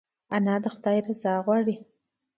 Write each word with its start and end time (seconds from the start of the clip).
انا 0.35 0.55
د 0.63 0.65
خدای 0.75 0.97
رضا 1.07 1.33
غواړي 1.45 1.75